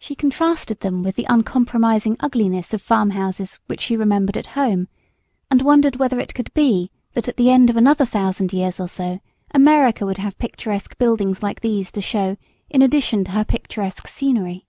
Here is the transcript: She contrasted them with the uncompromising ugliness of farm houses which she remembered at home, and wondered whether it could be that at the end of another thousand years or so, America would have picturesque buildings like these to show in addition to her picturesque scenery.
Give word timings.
She 0.00 0.16
contrasted 0.16 0.80
them 0.80 1.04
with 1.04 1.14
the 1.14 1.24
uncompromising 1.28 2.16
ugliness 2.18 2.74
of 2.74 2.82
farm 2.82 3.10
houses 3.10 3.60
which 3.66 3.80
she 3.80 3.96
remembered 3.96 4.36
at 4.36 4.48
home, 4.58 4.88
and 5.52 5.62
wondered 5.62 5.94
whether 5.94 6.18
it 6.18 6.34
could 6.34 6.52
be 6.52 6.90
that 7.12 7.28
at 7.28 7.36
the 7.36 7.48
end 7.52 7.70
of 7.70 7.76
another 7.76 8.04
thousand 8.04 8.52
years 8.52 8.80
or 8.80 8.88
so, 8.88 9.20
America 9.54 10.04
would 10.04 10.18
have 10.18 10.36
picturesque 10.38 10.98
buildings 10.98 11.44
like 11.44 11.60
these 11.60 11.92
to 11.92 12.00
show 12.00 12.36
in 12.70 12.82
addition 12.82 13.22
to 13.22 13.30
her 13.30 13.44
picturesque 13.44 14.08
scenery. 14.08 14.66